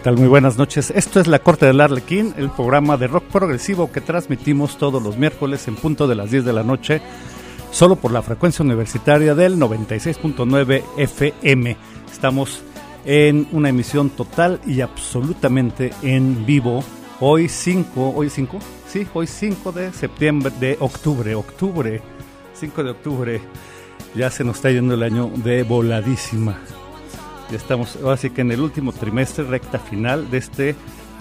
[0.00, 0.16] Tal?
[0.16, 0.90] Muy buenas noches.
[0.90, 5.16] Esto es La Corte del Arlequín, el programa de rock progresivo que transmitimos todos los
[5.16, 7.00] miércoles en punto de las 10 de la noche,
[7.70, 11.76] solo por la frecuencia universitaria del 96.9 FM.
[12.10, 12.62] Estamos
[13.04, 16.82] en una emisión total y absolutamente en vivo.
[17.20, 22.00] Hoy 5, hoy 5, sí, hoy 5 de septiembre, de octubre, octubre,
[22.54, 23.40] 5 de octubre.
[24.14, 26.58] Ya se nos está yendo el año de voladísima.
[27.50, 30.76] Ya estamos, así que en el último trimestre, recta final de este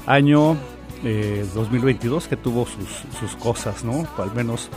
[0.06, 0.58] año
[1.56, 4.06] 2022 eh, que tuvo sus, sus cosas, ¿no?
[4.18, 4.70] Al menos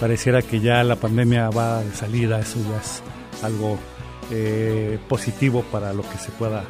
[0.00, 3.02] pareciera que ya la pandemia va de salida, eso ya es
[3.42, 3.78] algo
[4.30, 6.64] eh, positivo para lo que se pueda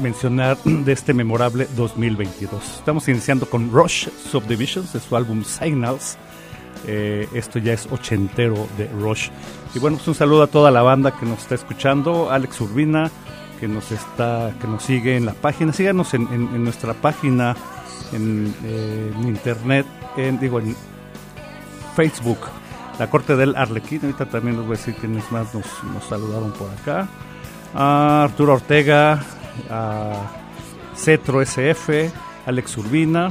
[0.00, 2.78] mencionar de este memorable 2022.
[2.78, 6.18] Estamos iniciando con Rush Subdivisions de su álbum Signals.
[6.86, 9.28] Eh, esto ya es ochentero de Rush.
[9.74, 12.30] Y bueno, pues un saludo a toda la banda que nos está escuchando.
[12.30, 13.10] Alex Urbina,
[13.60, 15.72] que nos está, que nos sigue en la página.
[15.72, 17.54] Síganos en, nuestra página
[18.12, 20.74] en, eh, internet, en, digo en
[21.94, 22.38] Facebook,
[22.98, 24.00] la Corte del Arlequín.
[24.02, 25.66] Ahorita también les voy a decir quiénes más nos,
[26.08, 27.06] saludaron por acá.
[27.74, 29.22] A Arturo Ortega,
[29.70, 30.12] a
[30.96, 32.10] Cetro SF,
[32.46, 33.30] Alex Urbina.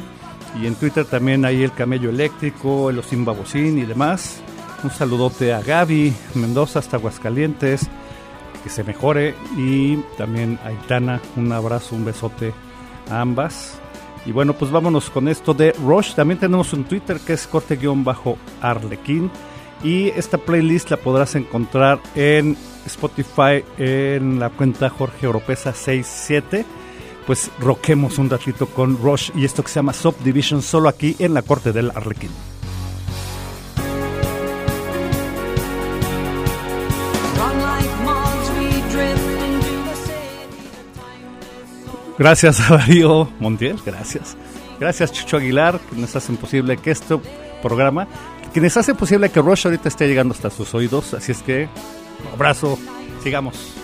[0.62, 4.42] Y en Twitter también hay el Camello Eléctrico, el Babocín y demás.
[4.84, 7.90] Un saludote a Gaby Mendoza hasta Aguascalientes
[8.64, 9.36] que se mejore.
[9.58, 12.54] Y también a Itana, un abrazo, un besote
[13.10, 13.80] a ambas.
[14.26, 16.14] Y bueno, pues vámonos con esto de Rush.
[16.14, 19.32] También tenemos un Twitter que es corte-arlequín.
[19.84, 26.66] Y esta playlist la podrás encontrar en Spotify en la cuenta Jorge Oropesa 67.
[27.26, 31.34] Pues roquemos un ratito con Rush y esto que se llama Subdivision solo aquí en
[31.34, 32.32] la corte del Arlequín.
[42.20, 44.36] Gracias a Darío Montiel, gracias.
[44.78, 47.18] Gracias Chucho Aguilar, que nos hacen posible que este
[47.62, 48.08] programa,
[48.54, 51.14] quienes hacen posible que Rush ahorita esté llegando hasta sus oídos.
[51.14, 51.70] Así es que,
[52.34, 52.78] abrazo,
[53.24, 53.79] sigamos.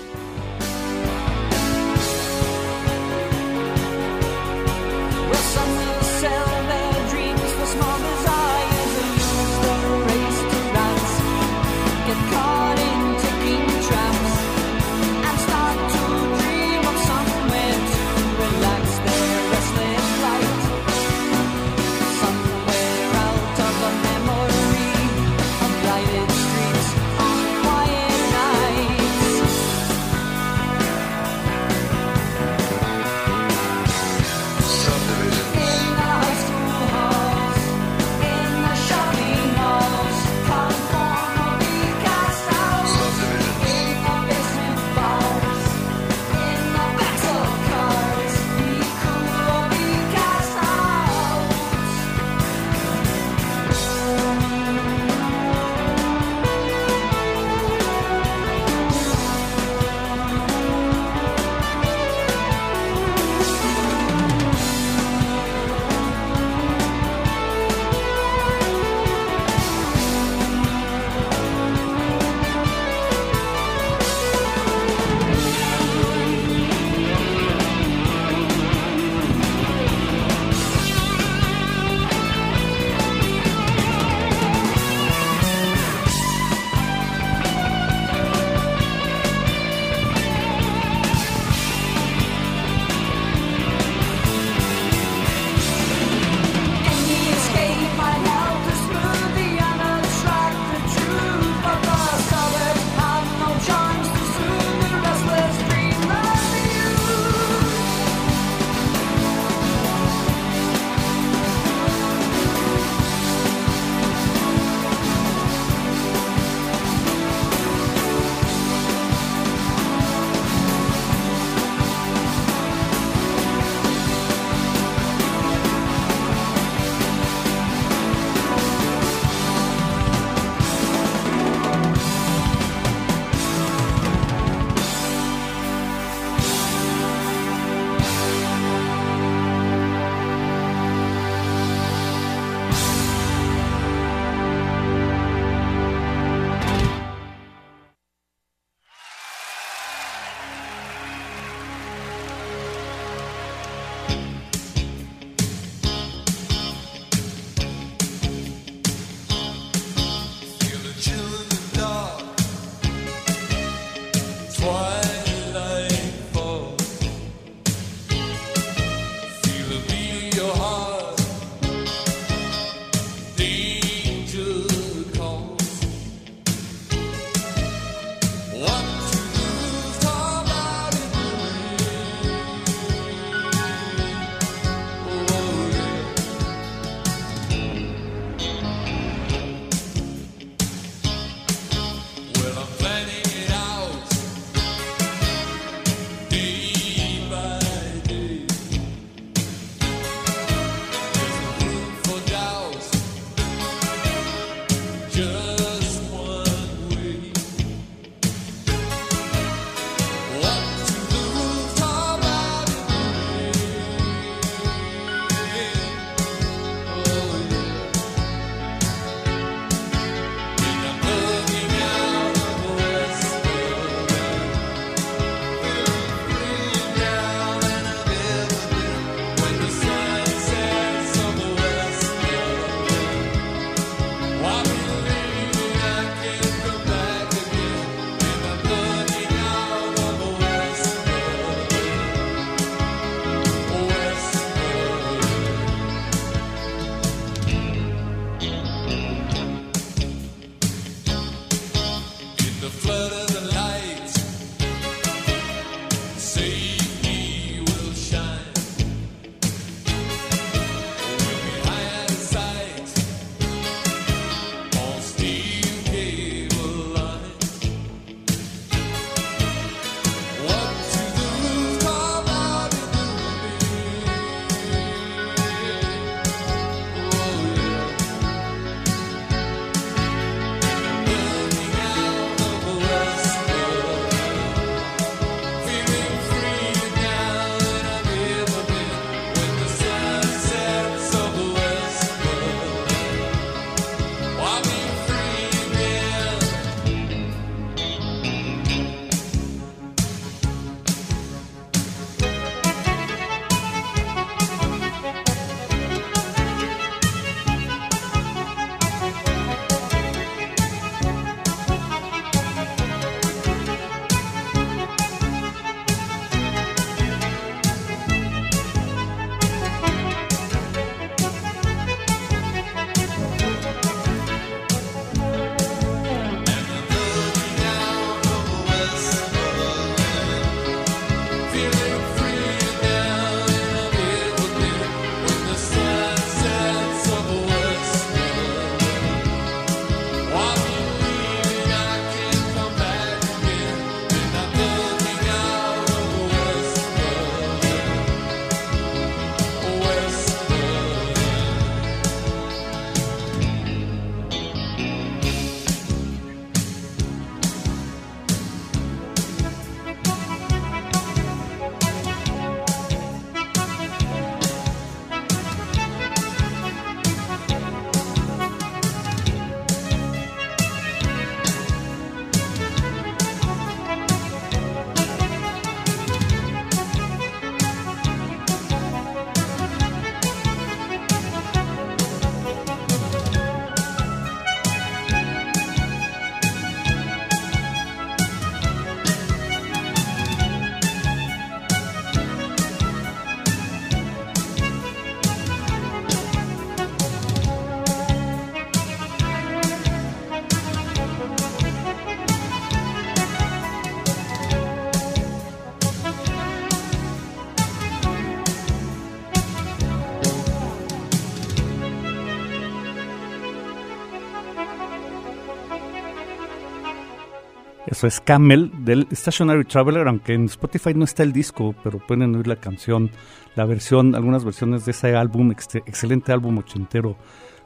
[418.06, 422.48] Es Camel del Stationary Traveler, aunque en Spotify no está el disco, pero pueden oír
[422.48, 423.10] la canción,
[423.56, 427.16] la versión, algunas versiones de ese álbum, excelente álbum ochentero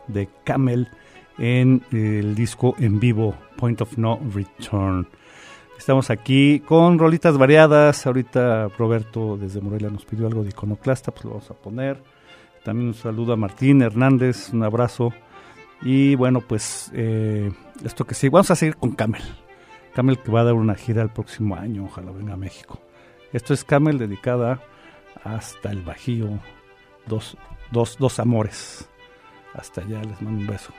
[0.07, 0.87] de Camel
[1.37, 5.07] en el disco en vivo Point of No Return.
[5.77, 8.05] Estamos aquí con rolitas variadas.
[8.05, 12.03] Ahorita Roberto desde Morelia nos pidió algo de iconoclasta, pues lo vamos a poner.
[12.63, 15.13] También un saludo a Martín Hernández, un abrazo.
[15.81, 17.51] Y bueno, pues eh,
[17.83, 19.23] esto que sí, vamos a seguir con Camel.
[19.93, 22.79] Camel que va a dar una gira el próximo año, ojalá venga a México.
[23.33, 24.61] Esto es Camel dedicada
[25.23, 26.39] hasta el Bajío,
[27.05, 27.37] dos,
[27.71, 28.89] dos, dos amores.
[29.53, 30.73] Hasta allá, les mando un beso.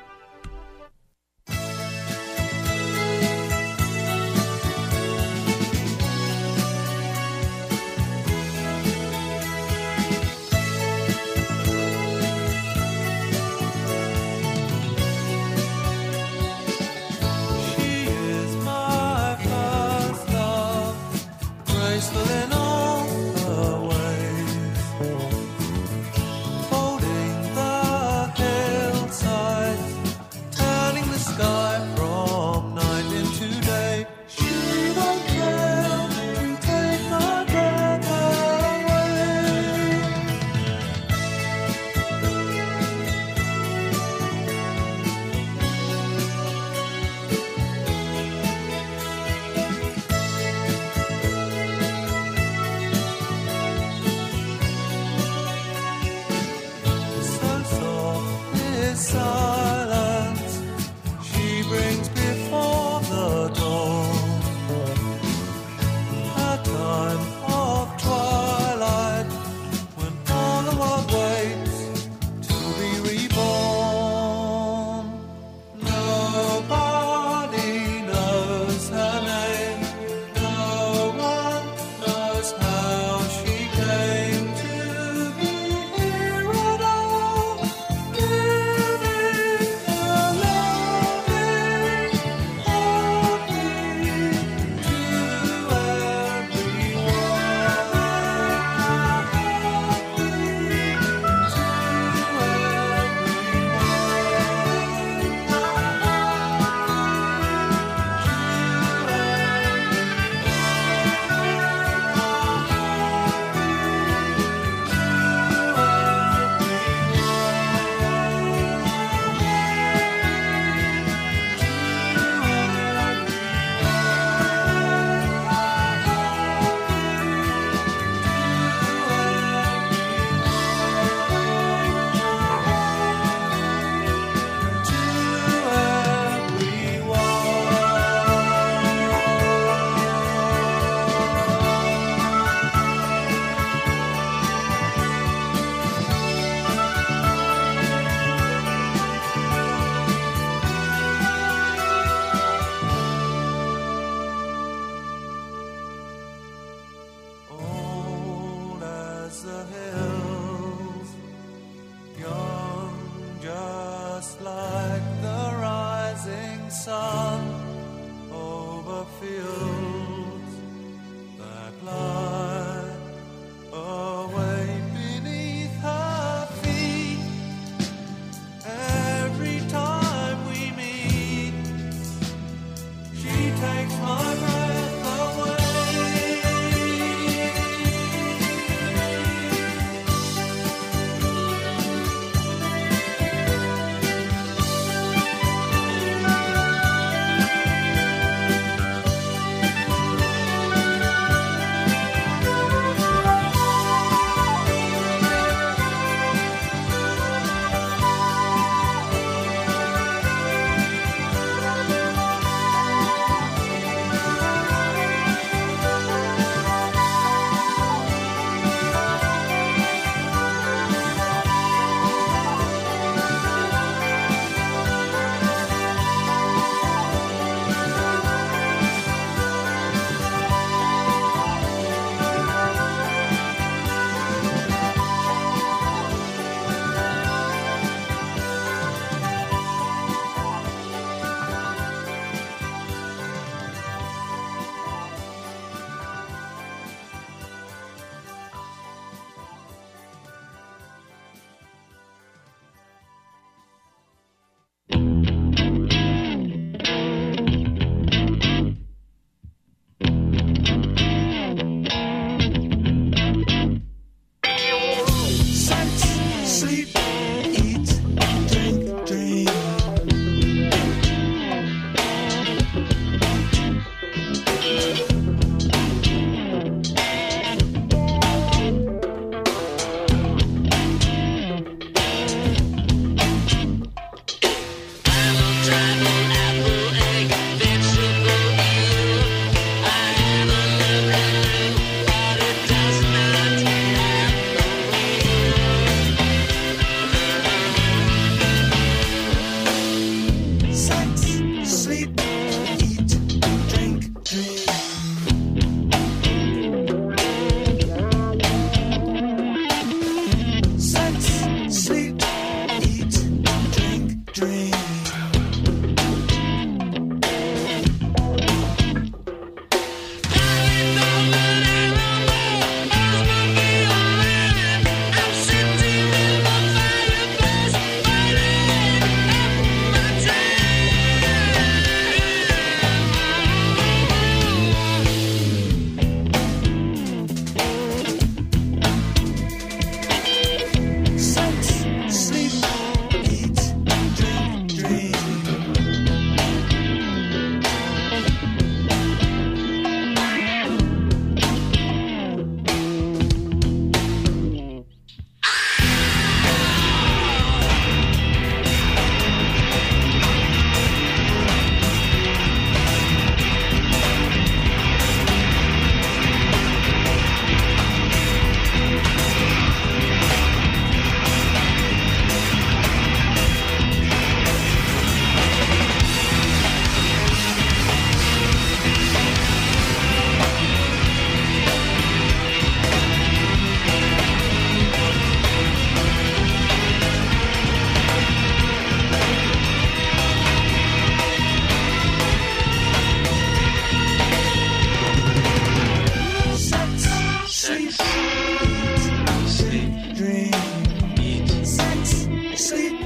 [402.61, 403.00] sleep.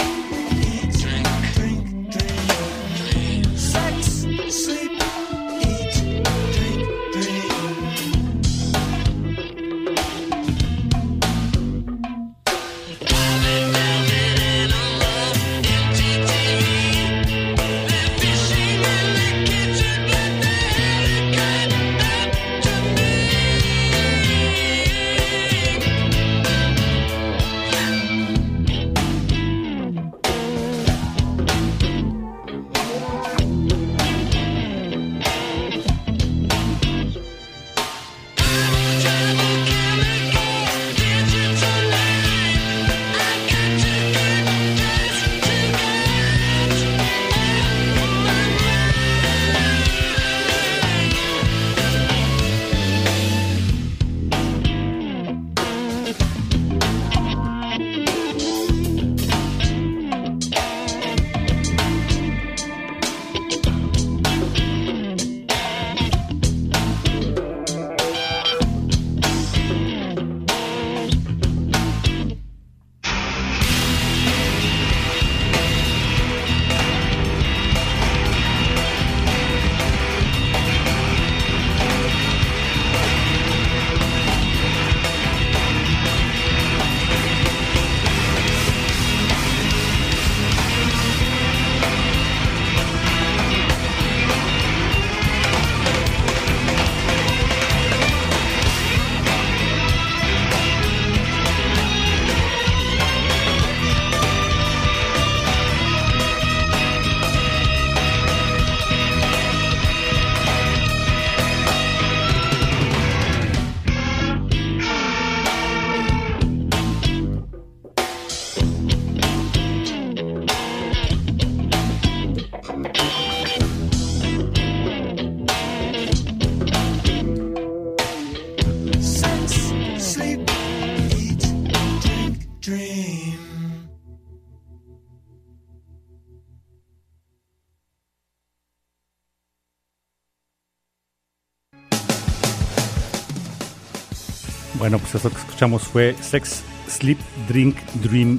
[144.98, 148.38] Pues eso que escuchamos fue Sex, Sleep, Drink, Dream,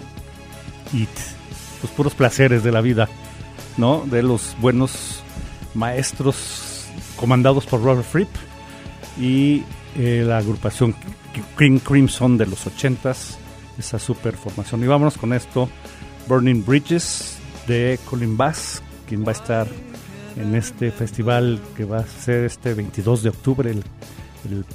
[0.93, 1.09] Eat.
[1.81, 3.09] Los puros placeres de la vida,
[3.77, 4.05] ¿no?
[4.05, 5.23] De los buenos
[5.73, 8.29] maestros comandados por Robert Fripp
[9.19, 9.63] y
[9.97, 10.95] eh, la agrupación
[11.55, 13.35] Cream Crimson de los 80s,
[13.77, 14.83] esa super formación.
[14.83, 15.69] Y vámonos con esto,
[16.27, 17.37] Burning Bridges
[17.67, 19.67] de Colin Bass, quien va a estar
[20.37, 23.83] en este festival que va a ser este 22 de octubre, el,
[24.49, 24.65] el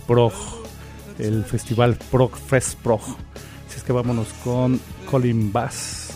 [1.21, 3.03] el festival PROG Fest PROG.
[3.03, 4.81] Así es que vámonos con
[5.11, 6.11] Colin Bass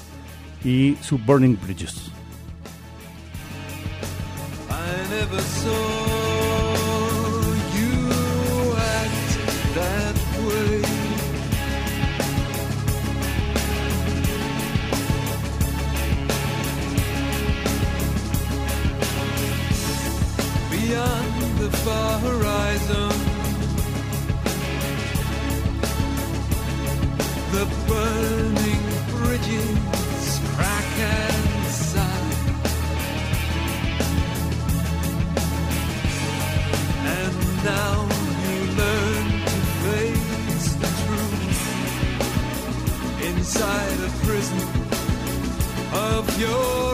[0.64, 2.10] y su Burning Bridges.
[4.70, 6.14] I never saw
[21.84, 23.23] far horizon.
[27.54, 32.32] The burning bridges crack and sigh.
[37.14, 37.96] And now
[38.44, 41.64] you learn to face the truth
[43.22, 44.62] inside a prison
[45.92, 46.93] of your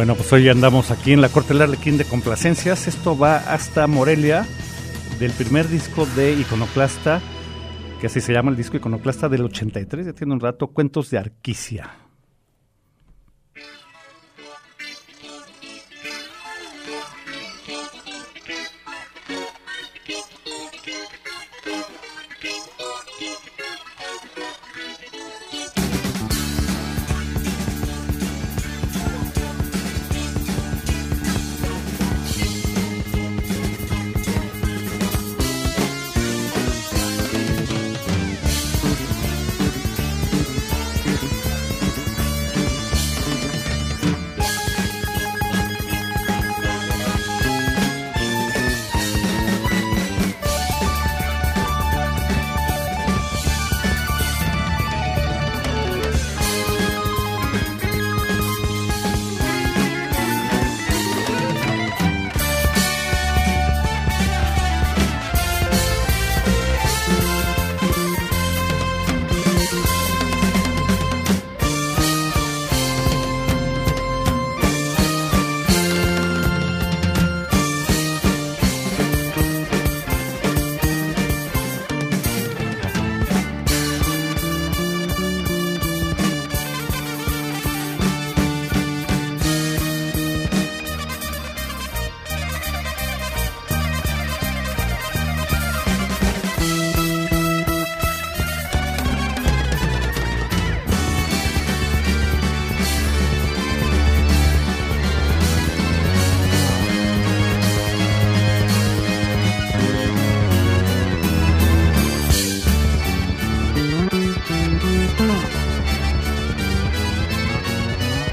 [0.00, 2.88] Bueno, pues hoy andamos aquí en la Corte del Arlequín de Complacencias.
[2.88, 4.46] Esto va hasta Morelia,
[5.18, 7.20] del primer disco de Iconoclasta,
[8.00, 11.18] que así se llama el disco Iconoclasta del 83, ya tiene un rato, Cuentos de
[11.18, 11.90] Arquicia.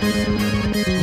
[0.08, 0.97] Música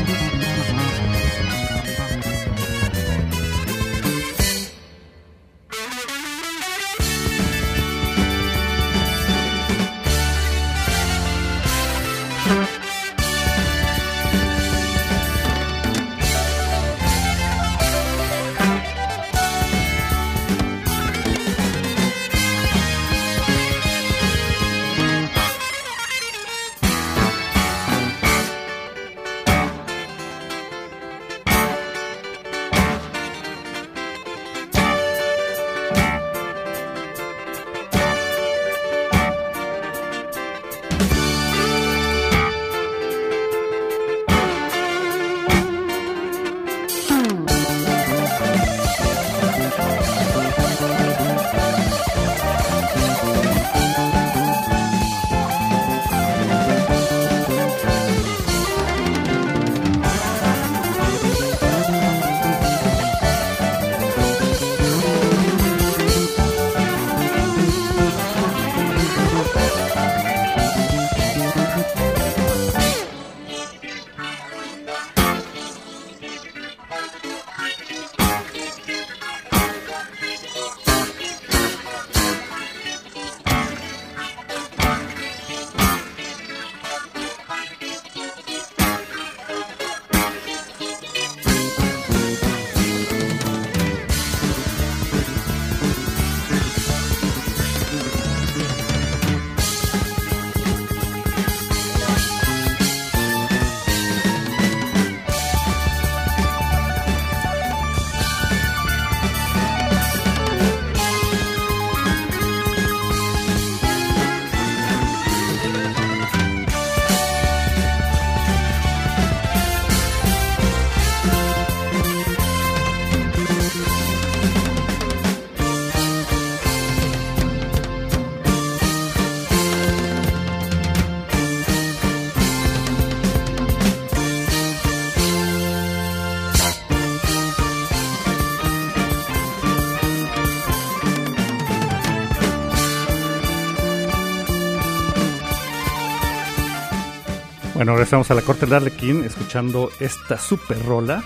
[147.85, 151.23] Bueno, regresamos a la corte de Arlequín escuchando esta super rola.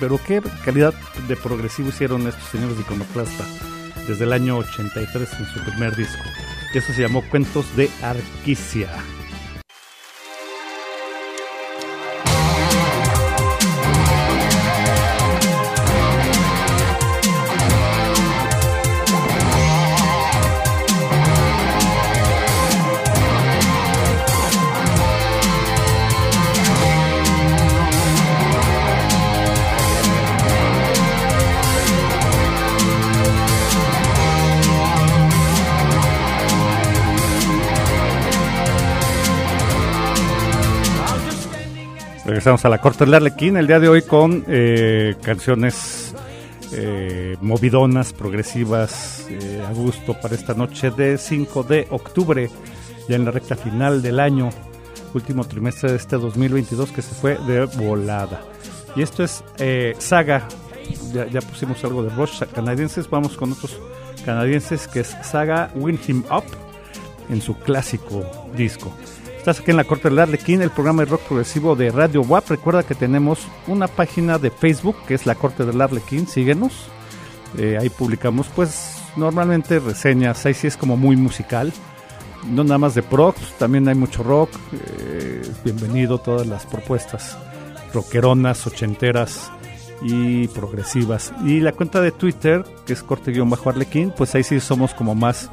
[0.00, 0.94] Pero qué calidad
[1.28, 3.44] de progresivo hicieron estos señores de Iconoclasta
[4.08, 6.22] desde el año 83 en su primer disco.
[6.72, 8.88] Eso se llamó Cuentos de Arquicia.
[42.44, 46.14] Regresamos a la corte del Arlequín el día de hoy con eh, canciones
[46.72, 52.50] eh, movidonas, progresivas, eh, a gusto para esta noche de 5 de octubre,
[53.08, 54.50] ya en la recta final del año,
[55.14, 58.42] último trimestre de este 2022 que se fue de volada.
[58.94, 59.42] Y esto es
[59.98, 60.46] Saga,
[61.14, 63.80] ya, pusimos algo de Rush canadienses, vamos con otros
[64.22, 66.44] canadienses que es Saga Win Him Up
[67.30, 68.22] en su clásico
[68.54, 68.92] disco.
[69.44, 72.48] Estás aquí en la Corte del Arlequín, el programa de rock progresivo de Radio WAP.
[72.48, 76.26] Recuerda que tenemos una página de Facebook que es la Corte del Arlequín.
[76.26, 76.86] Síguenos.
[77.58, 80.46] Eh, ahí publicamos, pues, normalmente reseñas.
[80.46, 81.74] Ahí sí es como muy musical.
[82.48, 84.48] No nada más de prox, también hay mucho rock.
[84.72, 87.36] Eh, bienvenido todas las propuestas
[87.92, 89.52] rockeronas, ochenteras
[90.00, 91.34] y progresivas.
[91.44, 95.50] Y la cuenta de Twitter, que es corte-arlequín, pues ahí sí somos como más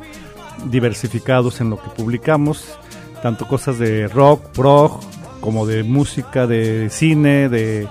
[0.68, 2.78] diversificados en lo que publicamos
[3.22, 5.00] tanto cosas de rock, prog,
[5.42, 7.88] como de música, de cine, de,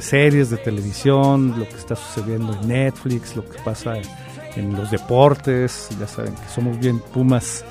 [0.00, 3.94] series de televisión, lo que está sucediendo en Netflix, lo que pasa
[4.56, 7.64] en, los deportes, ya saben que somos bien Pumas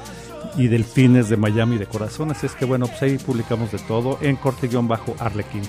[0.56, 4.18] y Delfines de Miami de corazón, así es que bueno, pues ahí publicamos de todo
[4.22, 5.64] en corte-arlequín.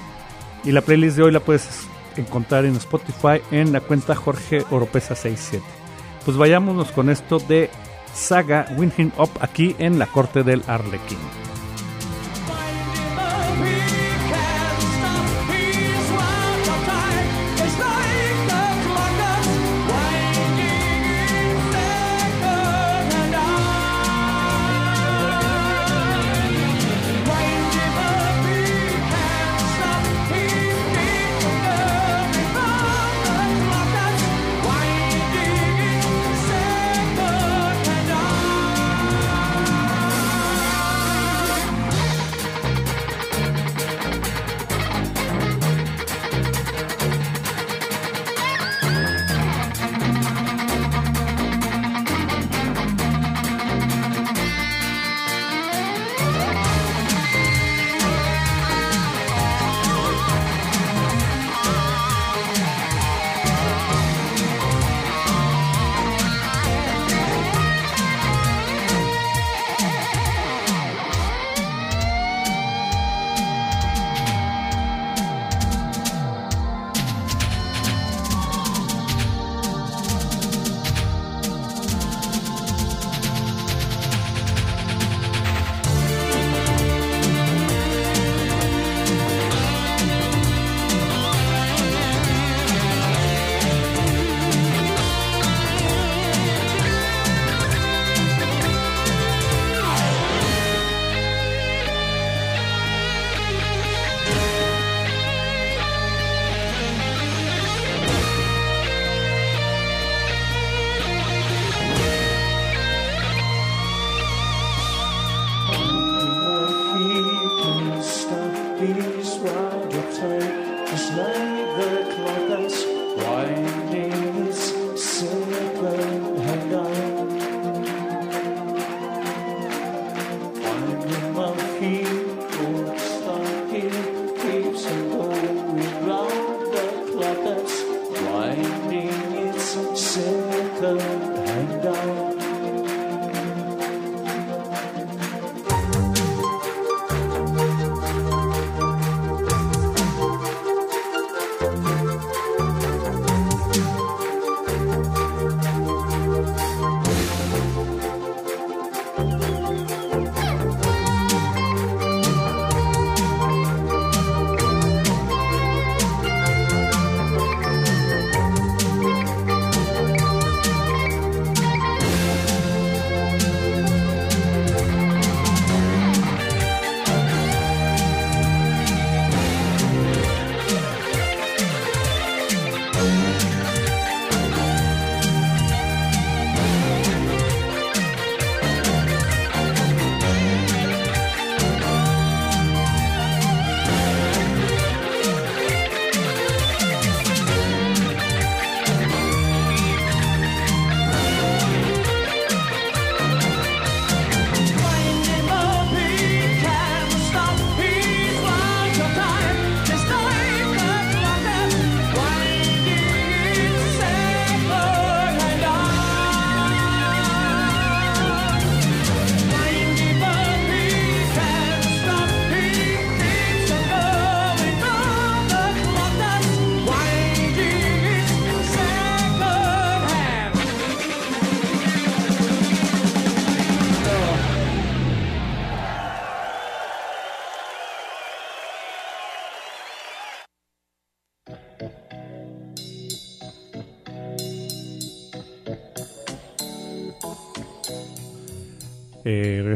[0.64, 5.16] Y la playlist de hoy la puedes encontrar en Spotify en la cuenta Jorge Oropesa
[5.16, 5.64] 67.
[6.24, 7.70] Pues vayámonos con esto de
[8.14, 11.47] saga Win Him Up aquí en la corte del Arlequín.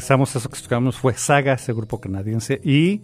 [0.02, 2.60] Regresamos eso que escuchamos, fue Saga, ese grupo canadiense.
[2.64, 3.02] Y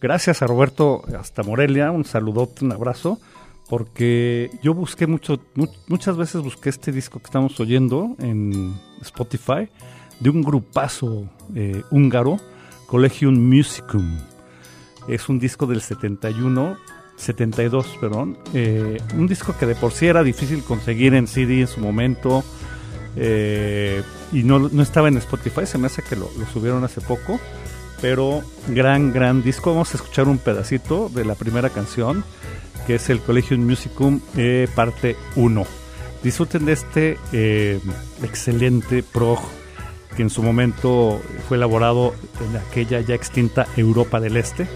[0.00, 3.18] gracias a Roberto hasta Morelia, un saludote, un abrazo,
[3.68, 5.40] porque yo busqué mucho,
[5.88, 9.68] muchas veces busqué este disco que estamos oyendo en Spotify
[10.20, 12.36] de un grupazo eh, húngaro,
[12.86, 14.20] Collegium Musicum.
[15.08, 16.76] Es un disco del 71,
[17.16, 18.38] 72, perdón.
[18.54, 22.44] Eh, un disco que de por sí era difícil conseguir en CD en su momento.
[23.20, 24.02] Eh,
[24.32, 27.40] y no, estaba en Spotify, se me hace que lo, subieron hace poco.
[28.00, 29.72] Pero gran, gran disco.
[29.72, 32.24] Vamos a escuchar un pedacito de la primera canción,
[32.86, 35.66] que es el Collegium Musicum eh, parte 1.
[36.22, 37.18] Disfruten de este
[38.22, 39.40] excelente prog
[40.16, 44.66] que en su momento fue elaborado en aquella ya extinta Europa del Este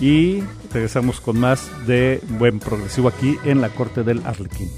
[0.00, 0.42] y
[0.72, 4.70] regresamos con más de buen progresivo aquí en la corte del Arlequín.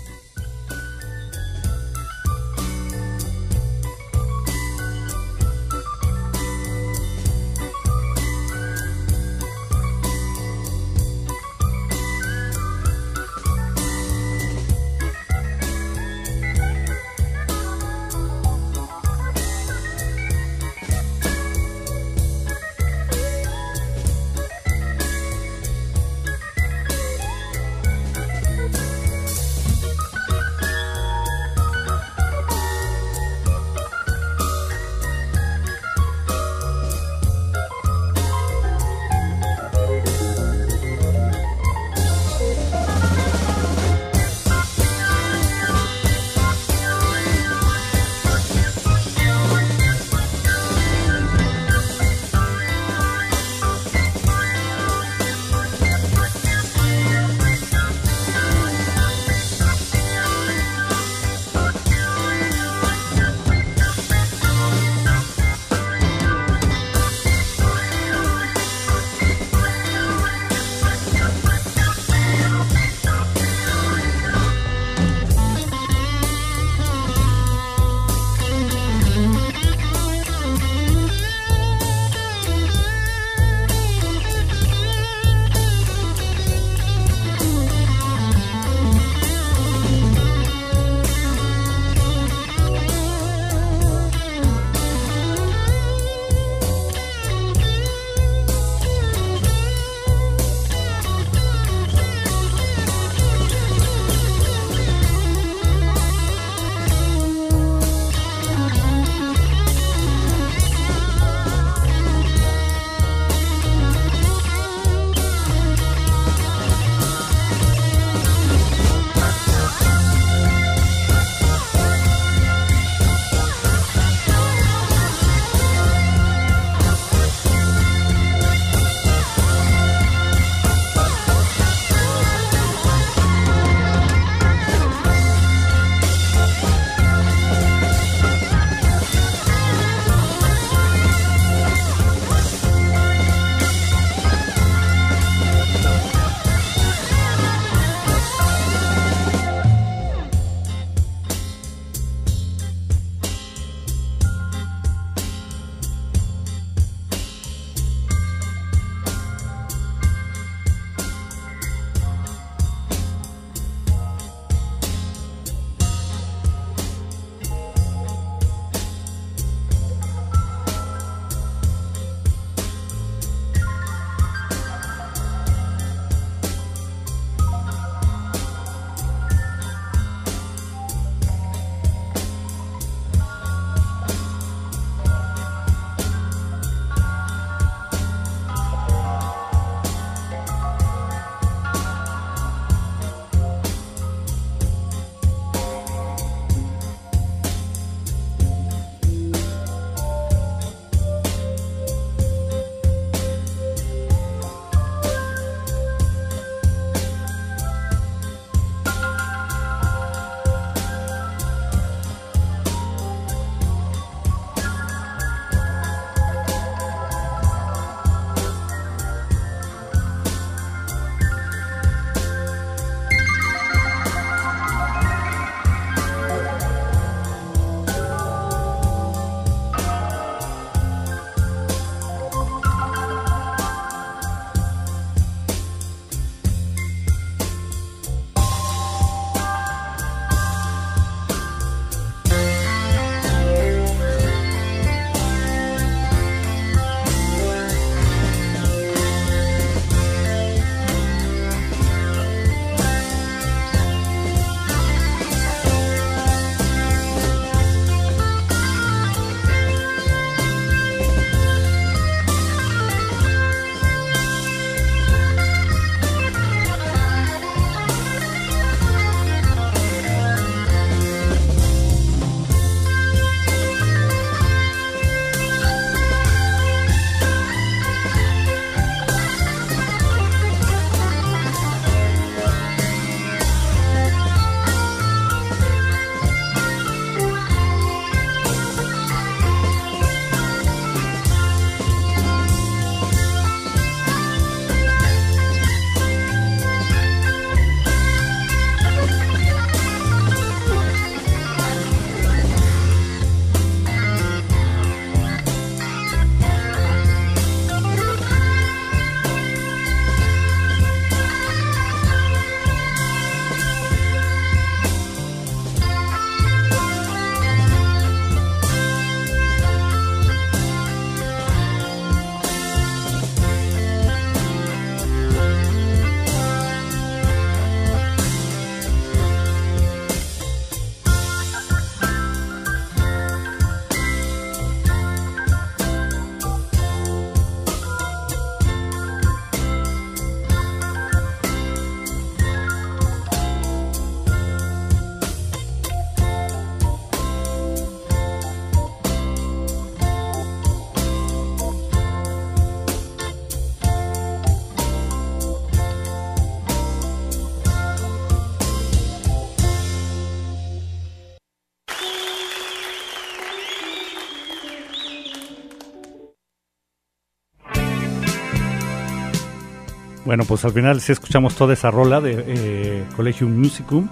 [370.32, 374.08] Bueno, pues al final sí escuchamos toda esa rola de eh, Collegium Musicum,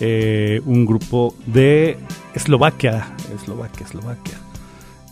[0.00, 1.96] eh, un grupo de
[2.34, 4.34] Eslovaquia, Eslovaquia, Eslovaquia,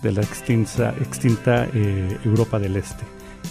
[0.03, 3.05] de la extinta, extinta eh, Europa del Este.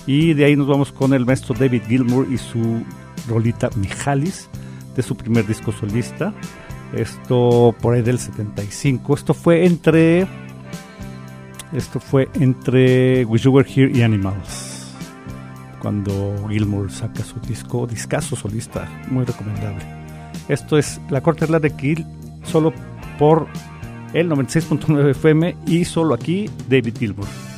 [0.05, 2.83] Y de ahí nos vamos con el maestro David Gilmour y su
[3.25, 4.49] rolita Mijalis,
[4.93, 6.33] de su primer disco solista.
[6.91, 9.15] Esto por ahí del 75.
[9.15, 10.27] Esto fue entre.
[11.71, 14.70] Esto fue entre Wish You Were Here y Animals
[15.81, 19.83] cuando Gilmour saca su disco, discazo solista, muy recomendable.
[20.47, 22.05] Esto es La Corte de la de Kill,
[22.43, 22.73] solo
[23.17, 23.47] por
[24.13, 27.50] el 96.9 FM y solo aquí David Gilmour.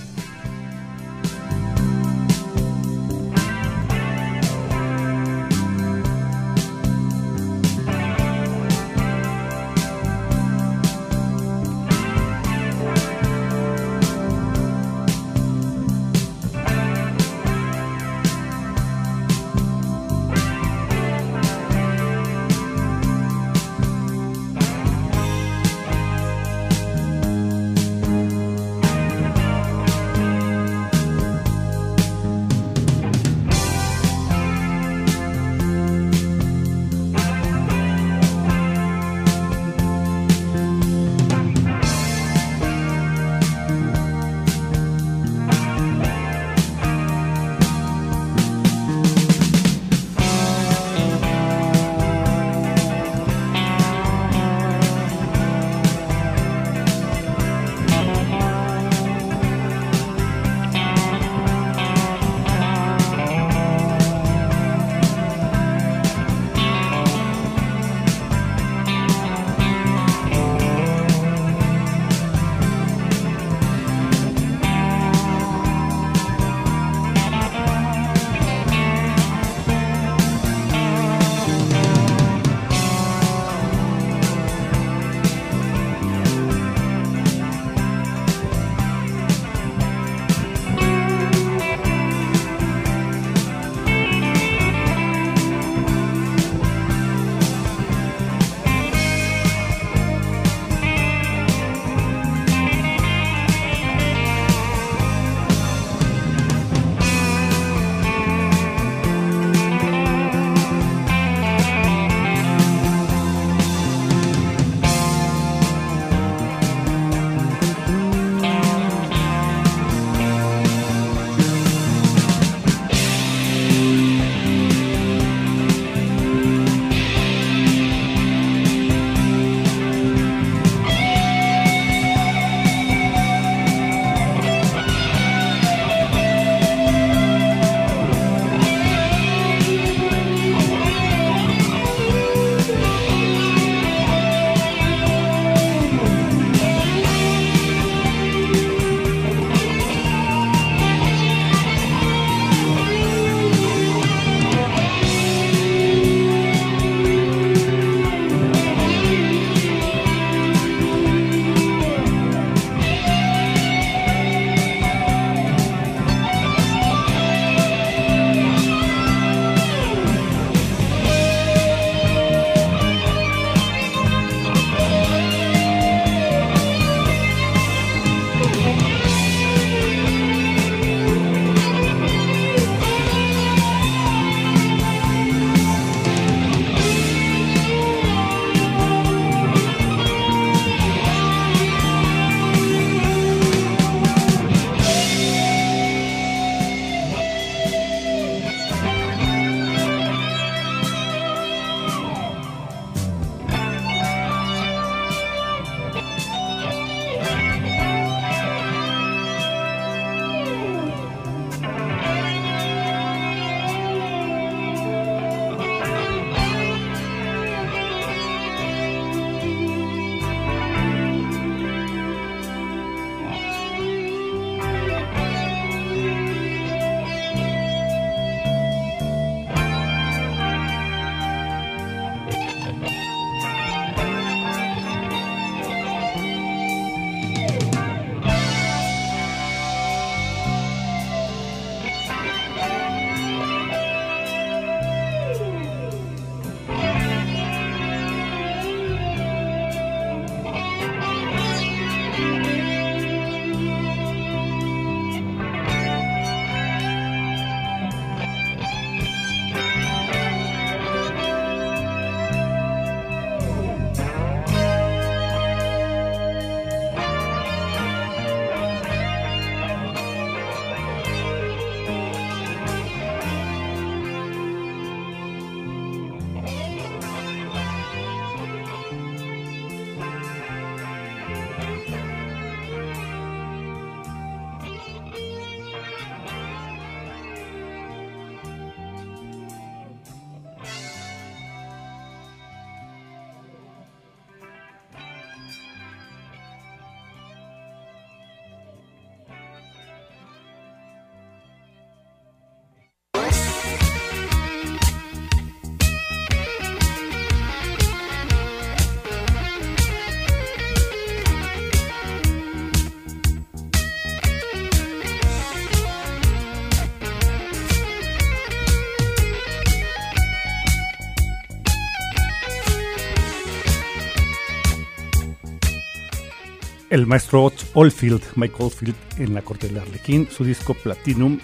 [326.94, 331.40] El maestro Oldfield, Mike Oldfield, en la corte del Arlequín, su disco Platinum,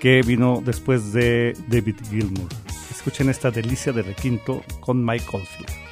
[0.00, 2.48] que vino después de David Gilmour.
[2.90, 5.87] Escuchen esta delicia de requinto con Mike Oldfield.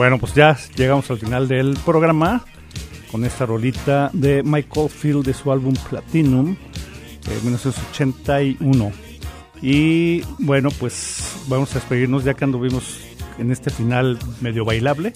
[0.00, 2.42] Bueno, pues ya llegamos al final del programa
[3.12, 6.56] con esta rolita de Michael Field de su álbum Platinum
[7.28, 8.92] de 1981.
[9.60, 12.98] Y bueno, pues vamos a despedirnos ya que anduvimos
[13.38, 15.12] en este final medio bailable.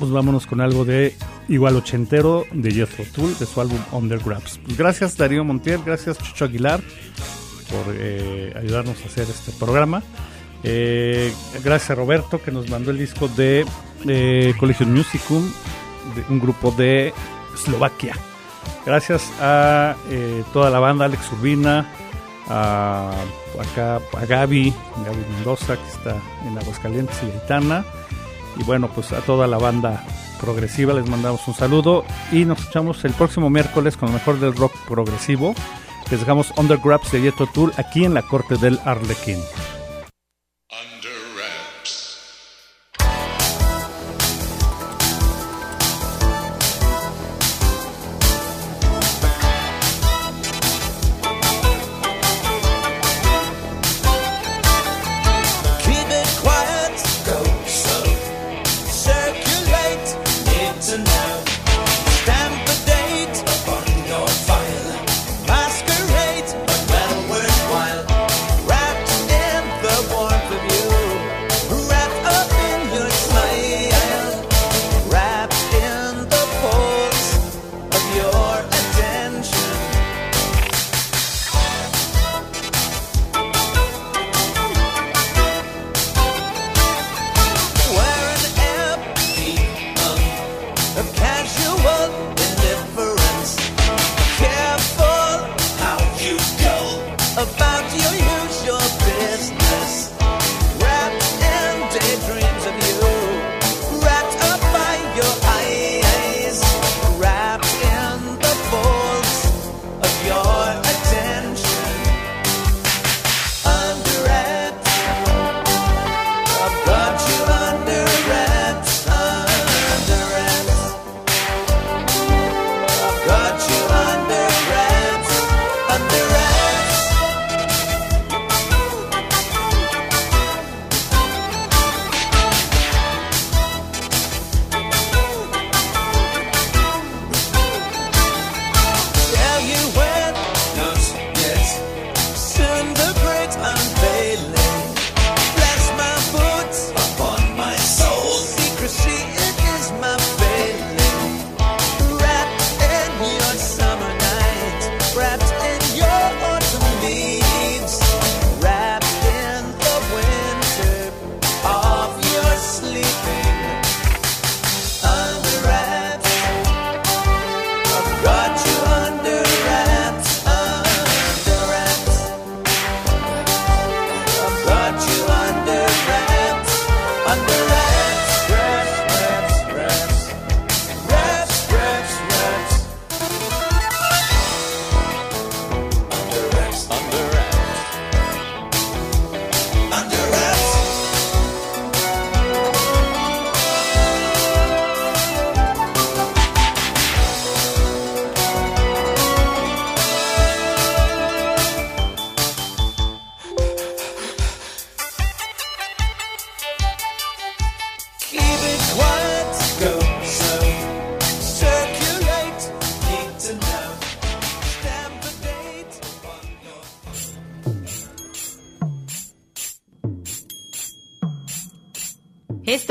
[0.00, 1.14] Pues vámonos con algo de
[1.46, 4.58] igual ochentero de Jethro Tull de su álbum Undergrabs.
[4.64, 6.80] Pues gracias Darío Montiel, gracias Chucho Aguilar
[7.70, 10.02] por eh, ayudarnos a hacer este programa.
[10.64, 11.32] Eh,
[11.62, 13.64] gracias a Roberto que nos mandó el disco de
[14.06, 15.50] eh, Collection Musicum,
[16.14, 17.12] de un grupo de
[17.54, 18.16] Eslovaquia.
[18.84, 21.88] Gracias a eh, toda la banda, Alex Urbina,
[22.48, 23.12] a,
[23.60, 24.74] acá, a Gaby,
[25.04, 27.84] Gaby Mendoza, que está en Aguascalientes y Aitana,
[28.58, 30.04] Y bueno, pues a toda la banda
[30.40, 34.56] progresiva les mandamos un saludo y nos escuchamos el próximo miércoles con lo mejor del
[34.56, 35.54] rock progresivo.
[36.10, 39.38] Les dejamos Undergrabs de Yeto Tool aquí en la corte del Arlequín.